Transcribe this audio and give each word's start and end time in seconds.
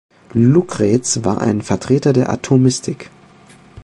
Lukrez 0.33 1.23
war 1.23 1.41
ein 1.41 1.61
Vertreter 1.61 2.11
der 2.11 2.31
Atomistik. 2.31 3.11